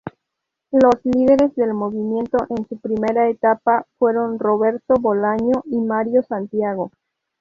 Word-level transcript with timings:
Los 0.71 0.95
líderes 1.05 1.53
del 1.53 1.75
movimiento 1.75 2.39
en 2.49 2.67
su 2.67 2.79
primera 2.79 3.29
etapa 3.29 3.85
fueron 3.99 4.39
Roberto 4.39 4.95
Bolaño 4.99 5.61
y 5.65 5.77
Mario 5.79 6.23
Santiago. 6.23 6.89